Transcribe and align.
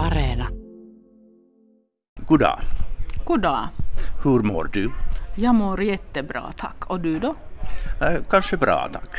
Areena. 0.00 0.48
Goddag. 2.26 2.60
Goddag. 3.24 3.68
Hur 4.24 4.42
mår 4.42 4.68
du? 4.72 4.92
Jag 5.36 5.54
mår 5.54 5.82
jättebra 5.82 6.52
tack. 6.56 6.90
Och 6.90 7.00
du 7.00 7.18
då? 7.18 7.34
Äh, 8.00 8.22
kanske 8.28 8.56
bra 8.56 8.88
tack. 8.92 9.10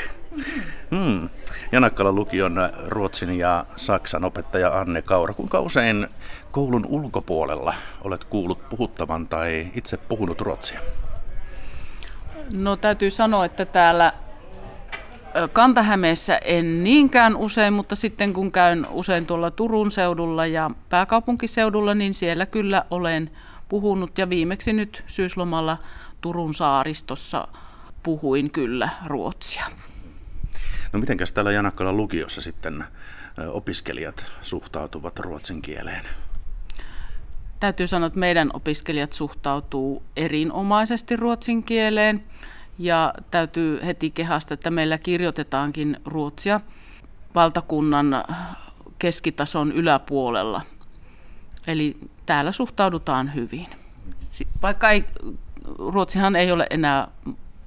Mm. 0.92 1.30
Janakkalan 1.72 2.16
lukion 2.16 2.70
ruotsin 2.88 3.38
ja 3.38 3.66
saksan 3.76 4.24
opettaja 4.24 4.80
Anne 4.80 5.02
Kaura. 5.02 5.34
Kuinka 5.34 5.60
usein 5.60 6.08
koulun 6.52 6.86
ulkopuolella 6.86 7.74
olet 8.02 8.24
kuullut 8.24 8.70
puhuttavan 8.70 9.28
tai 9.28 9.72
itse 9.76 9.98
puhunut 9.98 10.42
ruotsia? 10.42 10.80
No 12.50 12.76
täytyy 12.76 13.12
sanoa, 13.12 13.46
että 13.46 13.66
täällä 13.66 14.14
Kantahämeessä 15.54 16.38
en 16.38 16.84
niinkään 16.84 17.36
usein, 17.36 17.74
mutta 17.74 17.96
sitten 17.96 18.34
kun 18.34 18.52
käyn 18.52 18.88
usein 18.90 19.26
tuolla 19.26 19.52
Turun 19.52 19.92
seudulla 19.92 20.46
ja 20.46 20.72
pääkaupunkiseudulla, 20.90 21.96
niin 21.96 22.14
siellä 22.14 22.46
kyllä 22.46 22.86
olen 22.90 23.32
puhunut 23.70 24.18
ja 24.18 24.30
viimeksi 24.30 24.74
nyt 24.74 25.04
syyslomalla 25.08 25.78
Turun 26.22 26.54
saaristossa 26.54 27.48
puhuin 28.04 28.52
kyllä 28.52 28.90
ruotsia. 29.06 29.66
No 30.94 31.00
mitenkäs 31.00 31.32
täällä 31.32 31.52
Janakkalan 31.52 31.98
lukiossa 31.98 32.42
sitten 32.42 32.84
opiskelijat 33.52 34.26
suhtautuvat 34.42 35.20
ruotsin 35.20 35.62
kieleen? 35.62 36.06
Täytyy 37.60 37.88
sanoa, 37.88 38.08
että 38.08 38.20
meidän 38.20 38.50
opiskelijat 38.54 39.14
suhtautuu 39.14 40.04
erinomaisesti 40.16 41.16
ruotsin 41.16 41.64
kieleen. 41.64 42.24
Ja 42.78 43.14
täytyy 43.32 43.80
heti 43.86 44.12
kehasta, 44.12 44.54
että 44.54 44.72
meillä 44.72 44.98
kirjoitetaankin 44.98 45.98
ruotsia 46.06 46.62
valtakunnan 47.36 48.24
keskitason 49.00 49.72
yläpuolella. 49.72 50.62
Eli 51.68 51.98
täällä 52.26 52.52
suhtaudutaan 52.52 53.36
hyvin. 53.36 53.68
Vaikka 54.62 54.90
ei, 54.90 55.06
ruotsihan 55.78 56.36
ei 56.36 56.52
ole 56.52 56.68
enää 56.70 57.08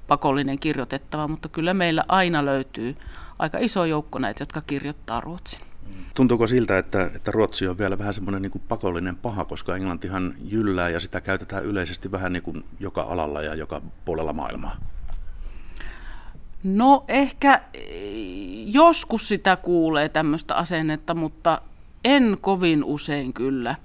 pakollinen 0.07 0.59
kirjoitettava, 0.59 1.27
mutta 1.27 1.49
kyllä 1.49 1.73
meillä 1.73 2.05
aina 2.07 2.45
löytyy 2.45 2.95
aika 3.39 3.57
iso 3.57 3.85
joukko 3.85 4.19
näitä, 4.19 4.41
jotka 4.41 4.61
kirjoittaa 4.61 5.21
ruotsin. 5.21 5.59
Tuntuuko 6.13 6.47
siltä, 6.47 6.77
että, 6.77 7.11
että 7.15 7.31
ruotsi 7.31 7.67
on 7.67 7.77
vielä 7.77 7.97
vähän 7.97 8.13
semmoinen 8.13 8.41
niin 8.41 8.63
pakollinen 8.67 9.15
paha, 9.15 9.45
koska 9.45 9.75
englantihan 9.75 10.33
jyllää 10.43 10.89
ja 10.89 10.99
sitä 10.99 11.21
käytetään 11.21 11.65
yleisesti 11.65 12.11
vähän 12.11 12.33
niin 12.33 12.43
kuin 12.43 12.65
joka 12.79 13.01
alalla 13.01 13.41
ja 13.41 13.55
joka 13.55 13.81
puolella 14.05 14.33
maailmaa? 14.33 14.75
No 16.65 17.05
ehkä 17.07 17.61
joskus 18.65 19.27
sitä 19.27 19.55
kuulee 19.55 20.09
tämmöistä 20.09 20.55
asennetta, 20.55 21.13
mutta 21.13 21.61
en 22.03 22.37
kovin 22.41 22.83
usein 22.83 23.33
kyllä 23.33 23.75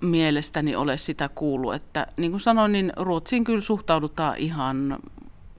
mielestäni 0.00 0.76
ole 0.76 0.96
sitä 0.96 1.28
kuullut. 1.28 1.74
Että 1.74 2.06
niin 2.16 2.30
kuin 2.30 2.40
sanoin, 2.40 2.72
niin 2.72 2.92
Ruotsiin 2.96 3.44
kyllä 3.44 3.60
suhtaudutaan 3.60 4.36
ihan, 4.36 4.98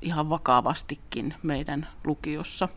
ihan 0.01 0.29
vakavastikin 0.29 1.33
meidän 1.43 1.87
lukiossa. 2.03 2.69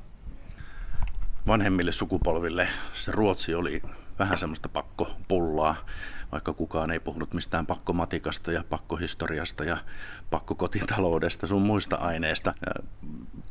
Vanhemmille 1.46 1.92
sukupolville 1.92 2.68
se 2.94 3.12
Ruotsi 3.12 3.54
oli 3.54 3.82
vähän 4.18 4.38
semmoista 4.38 4.68
pakkopullaa, 4.68 5.76
vaikka 6.34 6.52
kukaan 6.52 6.90
ei 6.90 7.00
puhunut 7.00 7.34
mistään 7.34 7.66
pakkomatikasta 7.66 8.52
ja 8.52 8.64
pakkohistoriasta 8.70 9.64
ja 9.64 9.76
pakkokotitaloudesta 10.30 11.46
sun 11.46 11.62
muista 11.62 11.96
aineista. 11.96 12.54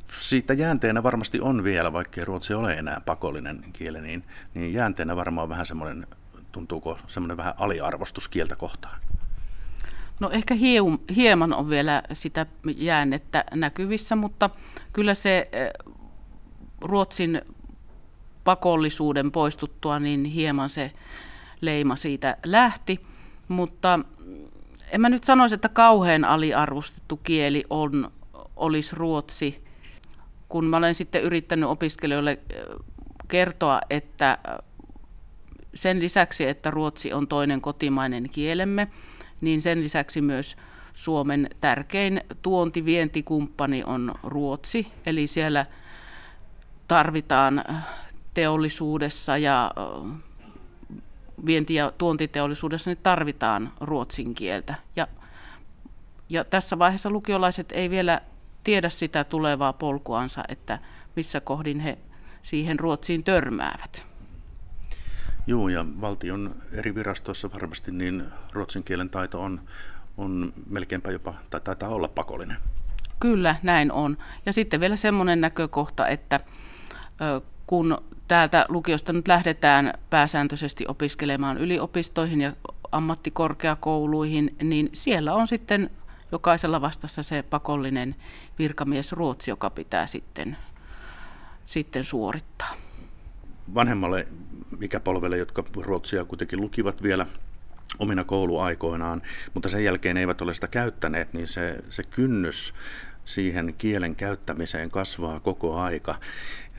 Siitä 0.06 0.54
jäänteenä 0.54 1.04
varmasti 1.04 1.42
on 1.42 1.64
vielä, 1.64 1.94
vaikka 1.94 2.26
ruotsi 2.26 2.54
ole 2.54 2.74
enää 2.74 3.02
pakollinen 3.06 3.64
kieli, 3.74 4.02
niin, 4.02 4.24
niin 4.54 4.74
jäänteenä 4.74 5.16
varmaan 5.16 5.50
vähän 5.50 5.66
semmoinen, 5.66 6.08
tuntuuko 6.52 7.00
semmoinen 7.08 7.38
vähän 7.38 7.54
aliarvostus 7.58 8.28
kieltä 8.28 8.56
kohtaan? 8.56 9.00
No 10.20 10.30
ehkä 10.30 10.56
hieman 11.16 11.54
on 11.54 11.70
vielä 11.70 12.04
sitä 12.14 12.46
jäännettä 12.78 13.46
näkyvissä, 13.54 14.16
mutta 14.16 14.50
kyllä 14.94 15.14
se 15.14 15.50
eh, 15.52 15.70
Ruotsin 16.82 17.42
pakollisuuden 18.44 19.32
poistuttua, 19.32 20.00
niin 20.00 20.26
hieman 20.26 20.70
se 20.70 20.92
leima 21.66 21.96
siitä 21.96 22.38
lähti. 22.46 23.06
Mutta 23.48 24.00
en 24.92 25.02
mä 25.02 25.10
nyt 25.10 25.24
sanoisi, 25.24 25.56
että 25.56 25.70
kauhean 25.70 26.26
aliarvostettu 26.26 27.18
kieli 27.18 27.64
on, 27.70 28.12
olisi 28.56 28.96
ruotsi, 28.96 29.64
kun 30.50 30.66
mä 30.66 30.78
olen 30.78 30.96
sitten 30.96 31.24
yrittänyt 31.24 31.70
opiskelijoille 31.70 32.40
kertoa, 33.28 33.82
että 33.90 34.38
sen 35.74 36.00
lisäksi, 36.00 36.48
että 36.48 36.72
ruotsi 36.72 37.14
on 37.14 37.28
toinen 37.28 37.62
kotimainen 37.62 38.30
kielemme, 38.30 38.88
niin 39.42 39.62
sen 39.62 39.84
lisäksi 39.84 40.22
myös 40.22 40.58
Suomen 40.94 41.50
tärkein 41.62 42.22
tuontivientikumppani 42.42 43.84
on 43.84 44.16
Ruotsi, 44.24 44.88
eli 45.06 45.28
siellä 45.28 45.66
tarvitaan 46.88 47.64
teollisuudessa 48.34 49.38
ja 49.38 49.72
vienti- 51.46 51.76
ja 51.76 51.92
tuontiteollisuudessa 51.98 52.90
niin 52.90 53.00
tarvitaan 53.04 53.72
ruotsin 53.82 54.34
kieltä. 54.34 54.76
Ja, 54.96 55.08
ja 56.30 56.44
tässä 56.44 56.80
vaiheessa 56.80 57.10
lukiolaiset 57.10 57.72
ei 57.72 57.90
vielä 57.90 58.22
tiedä 58.64 58.90
sitä 58.90 59.24
tulevaa 59.24 59.74
polkuansa, 59.74 60.44
että 60.48 60.80
missä 61.16 61.40
kohdin 61.40 61.80
he 61.80 61.98
siihen 62.42 62.80
Ruotsiin 62.80 63.24
törmäävät. 63.24 64.06
Joo, 65.48 65.70
ja 65.70 65.86
valtion 66.02 66.56
eri 66.72 66.96
virastoissa 66.96 67.52
varmasti 67.54 67.92
niin 67.92 68.26
ruotsin 68.52 68.84
kielen 68.84 69.10
taito 69.10 69.42
on, 69.42 69.62
on 70.18 70.54
melkeinpä 70.70 71.12
jopa, 71.12 71.34
tai 71.50 71.62
taitaa 71.62 71.90
olla 71.90 72.08
pakollinen. 72.08 72.58
Kyllä, 73.20 73.56
näin 73.64 73.92
on. 73.92 74.18
Ja 74.46 74.54
sitten 74.54 74.80
vielä 74.80 74.96
semmoinen 74.96 75.42
näkökohta, 75.42 76.08
että 76.08 76.40
kun 77.68 77.98
täältä 78.28 78.66
lukiosta 78.70 79.14
nyt 79.14 79.28
lähdetään 79.28 79.94
pääsääntöisesti 80.10 80.86
opiskelemaan 80.88 81.58
yliopistoihin 81.58 82.42
ja 82.42 82.54
ammattikorkeakouluihin, 82.92 84.56
niin 84.64 84.90
siellä 84.94 85.34
on 85.34 85.48
sitten 85.48 85.90
jokaisella 86.32 86.82
vastassa 86.82 87.24
se 87.24 87.44
pakollinen 87.44 88.16
virkamies 88.60 89.12
Ruotsi, 89.12 89.52
joka 89.52 89.70
pitää 89.70 90.08
sitten, 90.08 90.58
sitten 91.66 92.04
suorittaa. 92.04 92.74
Vanhemmalle 93.74 94.28
ikäpolvelle, 94.82 95.38
jotka 95.38 95.64
Ruotsia 95.76 96.26
kuitenkin 96.26 96.62
lukivat 96.62 97.04
vielä 97.04 97.26
omina 98.00 98.24
kouluaikoinaan, 98.24 99.22
mutta 99.54 99.70
sen 99.70 99.84
jälkeen 99.84 100.18
eivät 100.18 100.42
ole 100.42 100.54
sitä 100.54 100.68
käyttäneet, 100.68 101.34
niin 101.34 101.48
se, 101.48 101.78
se 101.90 102.04
kynnys 102.04 102.74
siihen 103.26 103.76
kielen 103.78 104.16
käyttämiseen 104.16 104.92
kasvaa 104.92 105.40
koko 105.40 105.80
aika 105.80 106.16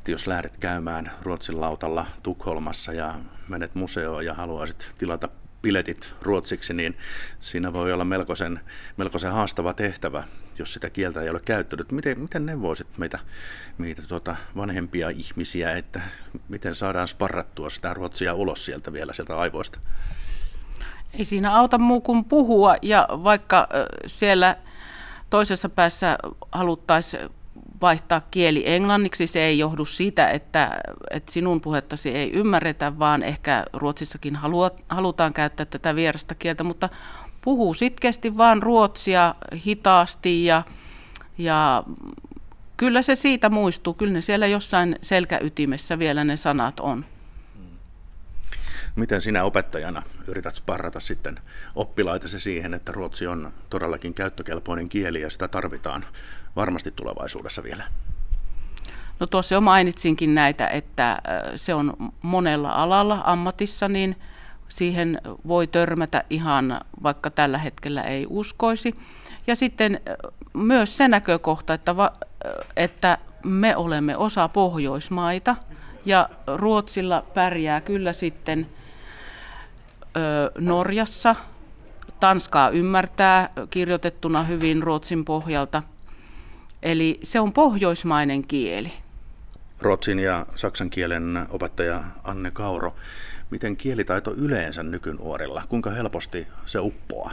että 0.05 0.13
jos 0.13 0.27
lähdet 0.27 0.57
käymään 0.57 1.11
Ruotsin 1.23 1.61
lautalla 1.61 2.07
Tukholmassa 2.23 2.93
ja 2.93 3.15
menet 3.49 3.75
museoon 3.75 4.25
ja 4.25 4.35
haluaisit 4.35 4.95
tilata 4.99 5.29
piletit 5.63 6.15
ruotsiksi, 6.23 6.75
niin 6.75 6.99
siinä 7.41 7.73
voi 7.73 7.93
olla 7.93 8.05
melkoisen, 8.05 8.61
melkoisen 8.97 9.33
haastava 9.33 9.75
tehtävä, 9.75 10.25
jos 10.59 10.73
sitä 10.73 10.91
kieltä 10.91 11.23
ei 11.23 11.31
ole 11.31 11.41
käyttänyt. 11.45 11.93
Miten, 11.93 12.21
miten 12.21 12.47
neuvoisit 12.47 12.99
meitä, 12.99 13.19
meitä 13.79 14.03
tuota 14.03 14.37
vanhempia 14.57 15.11
ihmisiä, 15.11 15.73
että 15.73 16.01
miten 16.49 16.75
saadaan 16.75 17.09
sparrattua 17.09 17.71
sitä 17.71 17.95
ruotsia 17.95 18.35
ulos 18.35 18.65
sieltä 18.65 18.93
vielä 18.93 19.13
sieltä 19.13 19.39
aivoista? 19.39 19.81
Ei 21.19 21.25
siinä 21.25 21.57
auta 21.57 21.79
muu 21.79 22.01
kuin 22.01 22.25
puhua 22.25 22.77
ja 22.83 23.09
vaikka 23.11 23.69
siellä 24.07 24.57
toisessa 25.31 25.69
päässä 25.69 26.19
haluttaisiin 26.53 27.31
vaihtaa 27.85 28.23
kieli 28.31 28.63
englanniksi. 28.67 29.27
Se 29.27 29.41
ei 29.41 29.59
johdu 29.59 29.85
siitä, 29.85 30.29
että, 30.29 30.81
että 31.11 31.33
sinun 31.33 31.61
puhettasi 31.61 32.09
ei 32.11 32.33
ymmärretä, 32.33 32.99
vaan 32.99 33.23
ehkä 33.23 33.65
Ruotsissakin 33.73 34.39
halutaan 34.89 35.33
käyttää 35.33 35.67
tätä 35.67 35.95
vierasta 35.95 36.35
kieltä, 36.35 36.65
mutta 36.65 36.89
puhuu 37.43 37.75
sitkeästi 37.75 38.37
vaan 38.37 38.63
ruotsia 38.63 39.35
hitaasti 39.67 40.45
ja, 40.45 40.63
ja 41.39 41.85
kyllä 42.77 43.03
se 43.03 43.17
siitä 43.17 43.51
muistuu. 43.51 43.95
Kyllä 43.95 44.13
ne 44.13 44.21
siellä 44.21 44.47
jossain 44.47 44.97
selkäytimessä 45.03 45.99
vielä 45.99 46.25
ne 46.25 46.37
sanat 46.37 46.81
on. 46.81 47.05
Miten 48.97 49.21
sinä 49.21 49.45
opettajana 49.45 50.03
yrität 50.29 50.57
sparrata 50.57 51.01
sitten 51.01 51.41
oppilaitasi 51.75 52.41
siihen, 52.41 52.75
että 52.75 52.93
ruotsi 52.93 53.27
on 53.27 53.53
todellakin 53.71 54.15
käyttökelpoinen 54.15 54.89
kieli 54.89 55.21
ja 55.21 55.31
sitä 55.31 55.49
tarvitaan 55.49 56.05
varmasti 56.57 56.91
tulevaisuudessa 56.91 57.63
vielä? 57.63 57.85
No 59.21 59.27
tuossa 59.27 59.55
jo 59.55 59.61
mainitsinkin 59.61 60.35
näitä, 60.35 60.69
että 60.69 61.19
se 61.57 61.75
on 61.75 62.13
monella 62.23 62.71
alalla 62.71 63.21
ammatissa, 63.25 63.89
niin 63.89 64.17
siihen 64.69 65.21
voi 65.49 65.67
törmätä 65.67 66.25
ihan 66.31 66.81
vaikka 67.03 67.31
tällä 67.31 67.59
hetkellä 67.59 68.03
ei 68.03 68.27
uskoisi. 68.29 68.95
Ja 69.47 69.57
sitten 69.57 70.01
myös 70.53 70.97
se 70.97 71.09
näkökohta, 71.09 71.75
että, 71.75 71.97
va, 71.97 72.13
että 72.77 73.19
me 73.45 73.77
olemme 73.77 74.17
osa 74.17 74.49
Pohjoismaita 74.49 75.57
ja 76.05 76.29
Ruotsilla 76.47 77.23
pärjää 77.35 77.81
kyllä 77.81 78.13
sitten 78.13 78.67
Norjassa. 80.59 81.37
Tanskaa 82.21 82.71
ymmärtää 82.71 83.49
kirjoitettuna 83.71 84.43
hyvin 84.43 84.83
Ruotsin 84.83 85.25
pohjalta. 85.25 85.83
Eli 86.83 87.21
se 87.23 87.41
on 87.41 87.53
pohjoismainen 87.53 88.47
kieli. 88.47 88.93
Ruotsin 89.81 90.19
ja 90.19 90.47
saksan 90.57 90.91
kielen 90.91 91.47
opettaja 91.51 92.05
Anne 92.25 92.51
Kauro. 92.51 92.95
Miten 93.51 93.77
kielitaito 93.77 94.35
yleensä 94.35 94.83
nykynuorilla? 94.83 95.63
Kuinka 95.69 95.91
helposti 95.91 96.47
se 96.67 96.79
uppoaa? 96.81 97.33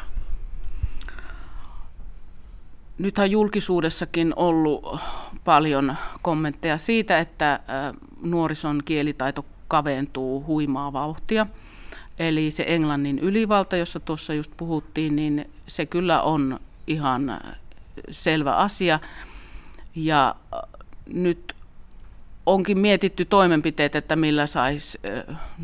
Nythän 2.98 3.32
julkisuudessakin 3.32 4.34
ollut 4.36 5.00
paljon 5.44 5.96
kommentteja 6.22 6.78
siitä, 6.78 7.20
että 7.20 7.60
nuorison 8.22 8.82
kielitaito 8.86 9.46
kaventuu 9.68 10.46
huimaa 10.46 10.94
vauhtia. 10.94 11.46
Eli 12.22 12.52
se 12.52 12.64
englannin 12.68 13.20
ylivalta, 13.20 13.78
jossa 13.78 14.00
tuossa 14.00 14.34
just 14.34 14.52
puhuttiin, 14.58 15.16
niin 15.16 15.50
se 15.68 15.86
kyllä 15.86 16.22
on 16.22 16.60
ihan 16.88 17.42
selvä 18.12 18.56
asia. 18.56 19.00
Ja 19.96 20.36
nyt 21.14 21.56
onkin 22.46 22.80
mietitty 22.80 23.26
toimenpiteet, 23.26 23.96
että 23.96 24.16
millä 24.16 24.48
saisi 24.48 25.00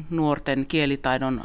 nuorten 0.10 0.66
kielitaidon 0.66 1.44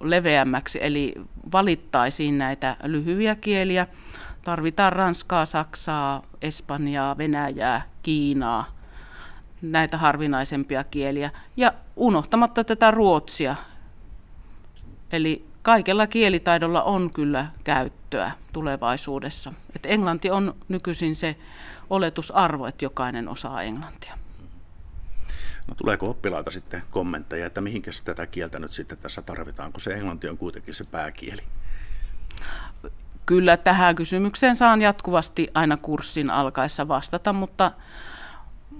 leveämmäksi, 0.00 0.78
eli 0.82 1.14
valittaisiin 1.52 2.38
näitä 2.38 2.76
lyhyitä 2.82 3.34
kieliä. 3.34 3.86
Tarvitaan 4.44 4.92
Ranskaa, 4.92 5.46
Saksaa, 5.46 6.22
Espanjaa, 6.42 7.18
Venäjää, 7.18 7.82
Kiinaa, 8.02 8.64
näitä 9.62 9.98
harvinaisempia 9.98 10.84
kieliä. 10.84 11.30
Ja 11.56 11.72
unohtamatta 11.96 12.64
tätä 12.64 12.90
ruotsia. 12.90 13.56
Eli 15.12 15.44
kaikella 15.62 16.06
kielitaidolla 16.06 16.82
on 16.82 17.10
kyllä 17.10 17.46
käyttöä 17.64 18.30
tulevaisuudessa. 18.52 19.52
Et 19.76 19.86
englanti 19.86 20.30
on 20.30 20.54
nykyisin 20.68 21.16
se 21.16 21.36
oletusarvo, 21.90 22.66
että 22.66 22.84
jokainen 22.84 23.28
osaa 23.28 23.62
englantia. 23.62 24.18
No 25.68 25.74
tuleeko 25.74 26.10
oppilaita 26.10 26.50
sitten 26.50 26.82
kommentteja, 26.90 27.46
että 27.46 27.60
mihinkä 27.60 27.90
tätä 28.04 28.26
kieltä 28.26 28.58
nyt 28.58 28.72
sitten 28.72 28.98
tässä 28.98 29.22
tarvitaan, 29.22 29.72
kun 29.72 29.80
se 29.80 29.94
englanti 29.94 30.28
on 30.28 30.38
kuitenkin 30.38 30.74
se 30.74 30.84
pääkieli? 30.84 31.42
Kyllä 33.26 33.56
tähän 33.56 33.94
kysymykseen 33.94 34.56
saan 34.56 34.82
jatkuvasti 34.82 35.48
aina 35.54 35.76
kurssin 35.76 36.30
alkaessa 36.30 36.88
vastata, 36.88 37.32
mutta, 37.32 37.72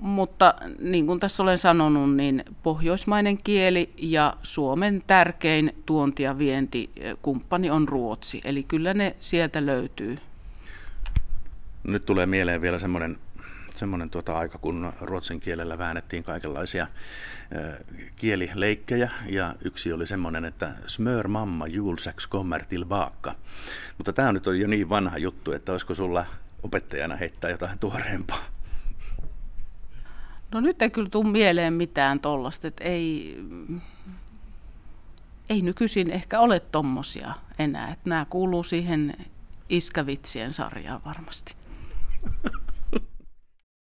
mutta 0.02 0.54
niin 0.78 1.06
kuin 1.06 1.20
tässä 1.20 1.42
olen 1.42 1.58
sanonut, 1.58 2.16
niin 2.16 2.44
pohjoismainen 2.62 3.38
kieli 3.38 3.92
ja 3.98 4.36
Suomen 4.42 5.02
tärkein 5.06 5.74
tuonti- 5.86 6.22
ja 6.22 6.38
vientikumppani 6.38 7.70
on 7.70 7.88
Ruotsi. 7.88 8.40
Eli 8.44 8.62
kyllä 8.62 8.94
ne 8.94 9.16
sieltä 9.20 9.66
löytyy. 9.66 10.18
Nyt 11.84 12.06
tulee 12.06 12.26
mieleen 12.26 12.62
vielä 12.62 12.78
semmoinen 12.78 13.18
semmoinen 13.74 14.10
tuota 14.10 14.38
aika, 14.38 14.58
kun 14.58 14.92
ruotsin 15.00 15.40
kielellä 15.40 15.78
väännettiin 15.78 16.24
kaikenlaisia 16.24 16.86
kielileikkejä, 18.16 19.10
ja 19.26 19.54
yksi 19.64 19.92
oli 19.92 20.06
semmoinen, 20.06 20.44
että 20.44 20.72
smör 20.86 21.28
mamma 21.28 21.66
julsex 21.66 22.28
kommer 22.28 22.66
tillbaka. 22.66 23.34
Mutta 23.98 24.12
tämä 24.12 24.32
nyt 24.32 24.46
on 24.46 24.60
jo 24.60 24.66
niin 24.66 24.88
vanha 24.88 25.18
juttu, 25.18 25.52
että 25.52 25.72
olisiko 25.72 25.94
sulla 25.94 26.26
opettajana 26.62 27.16
heittää 27.16 27.50
jotain 27.50 27.78
tuoreempaa? 27.78 28.51
No 30.52 30.60
nyt 30.60 30.82
ei 30.82 30.90
kyllä 30.90 31.08
tule 31.08 31.28
mieleen 31.28 31.72
mitään 31.72 32.20
tollasta, 32.20 32.68
että 32.68 32.84
ei, 32.84 33.38
ei 35.48 35.62
nykyisin 35.62 36.10
ehkä 36.10 36.40
ole 36.40 36.60
tommosia 36.60 37.34
enää. 37.58 37.92
Että 37.92 38.10
nämä 38.10 38.26
kuuluu 38.30 38.62
siihen 38.62 39.14
iskävitsien 39.68 40.52
sarjaan 40.52 41.00
varmasti. 41.04 41.54